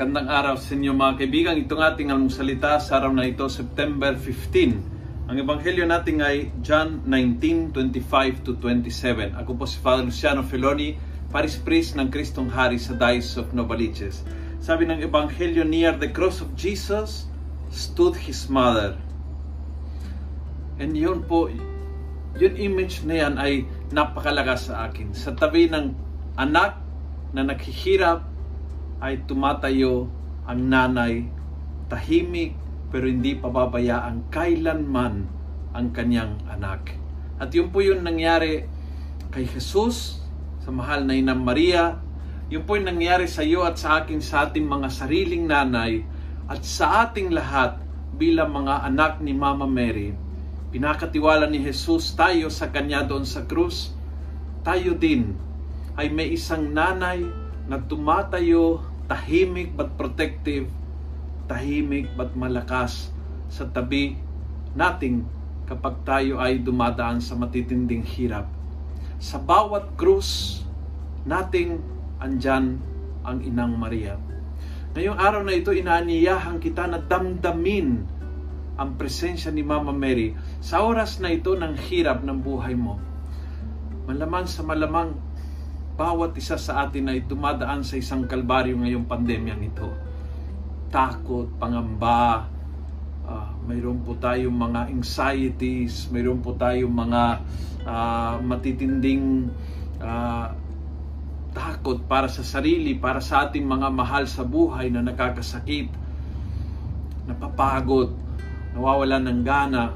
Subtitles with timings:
[0.00, 1.60] Magandang araw sa inyo mga kaibigan.
[1.60, 5.28] Itong ating almusalita sa araw na ito, September 15.
[5.28, 9.36] Ang ebanghelyo natin ay John 19:25 to 27.
[9.36, 10.96] Ako po si Father Luciano Feloni,
[11.28, 14.24] Paris Priest ng Kristong Hari sa Diocese of Novaliches.
[14.64, 17.28] Sabi ng ebanghelyo, near the cross of Jesus
[17.68, 18.96] stood his mother.
[20.80, 21.52] And yun po,
[22.40, 25.12] yun image na yan ay napakalaga sa akin.
[25.12, 25.92] Sa tabi ng
[26.40, 26.80] anak
[27.36, 28.29] na naghihirap
[29.00, 30.06] ay tumatayo
[30.44, 31.26] ang nanay,
[31.88, 32.54] tahimik
[32.90, 35.24] pero hindi pababayaan kailanman
[35.72, 36.94] ang kanyang anak.
[37.40, 38.66] At yun po yung nangyari
[39.30, 40.20] kay Jesus
[40.60, 41.96] sa mahal na Inang Maria.
[42.50, 46.02] Yun po yung nangyari sa iyo at sa akin sa ating mga sariling nanay
[46.50, 47.78] at sa ating lahat
[48.18, 50.12] bilang mga anak ni Mama Mary.
[50.74, 53.94] Pinakatiwala ni Jesus tayo sa kanya doon sa krus.
[54.66, 55.38] Tayo din
[55.94, 57.22] ay may isang nanay
[57.70, 60.70] na tumatayo tahimik but protective,
[61.50, 63.10] tahimik but malakas
[63.50, 64.14] sa tabi
[64.78, 65.26] nating
[65.66, 68.46] kapag tayo ay dumadaan sa matitinding hirap.
[69.18, 70.62] Sa bawat krus
[71.26, 71.82] nating
[72.22, 72.78] andyan
[73.26, 74.14] ang Inang Maria.
[74.94, 78.06] Ngayong araw na ito, inaaniyahan kita na damdamin
[78.78, 82.96] ang presensya ni Mama Mary sa oras na ito ng hirap ng buhay mo.
[84.06, 85.14] Malaman sa malamang
[86.00, 89.92] bawat isa sa atin ay dumadaan sa isang kalbaryo ngayong pandemyang ito.
[90.88, 92.48] Takot, pangamba,
[93.28, 97.22] uh, mayroon po tayong mga anxieties, mayroon po tayong mga
[97.84, 99.52] uh, matitinding
[100.00, 100.48] uh,
[101.52, 105.92] takot para sa sarili, para sa ating mga mahal sa buhay na nakakasakit,
[107.28, 108.16] napapagod,
[108.72, 109.92] nawawalan ng gana,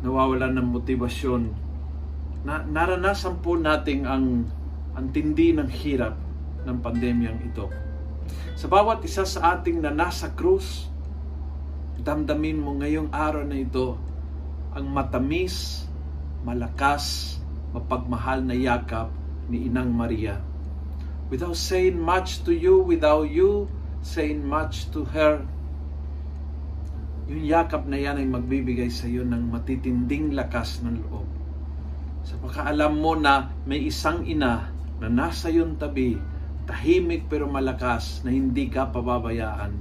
[0.00, 1.42] nawawalan ng motibasyon.
[2.48, 4.48] Na, naranasan po nating ang
[4.96, 6.16] ang tindi ng hirap
[6.64, 7.68] ng pandemyang ito.
[8.56, 10.88] Sa bawat isa sa ating na nasa krus,
[12.00, 14.00] damdamin mo ngayong araw na ito
[14.72, 15.84] ang matamis,
[16.42, 17.36] malakas,
[17.76, 19.12] mapagmahal na yakap
[19.52, 20.40] ni Inang Maria.
[21.28, 23.68] Without saying much to you, without you
[24.00, 25.44] saying much to her,
[27.26, 31.26] yung yakap na yan ay magbibigay sa iyo ng matitinding lakas ng loob.
[32.22, 36.16] Sa pagkaalam mo na may isang ina na nasa iyong tabi,
[36.66, 39.72] tahimik pero malakas na hindi ka pababayaan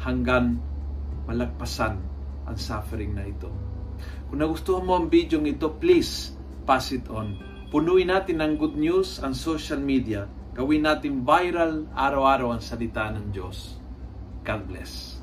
[0.00, 0.56] hanggang
[1.28, 2.00] malagpasan
[2.48, 3.52] ang suffering na ito.
[4.30, 6.32] Kung nagustuhan mo ang video ito, please
[6.64, 7.36] pass it on.
[7.70, 10.26] Punuin natin ng good news ang social media.
[10.56, 13.78] Gawin natin viral araw-araw ang salita ng Diyos.
[14.42, 15.19] God bless.